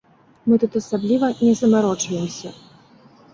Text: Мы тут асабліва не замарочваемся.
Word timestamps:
Мы 0.47 0.53
тут 0.61 0.77
асабліва 0.79 1.29
не 1.41 1.51
замарочваемся. 1.61 2.55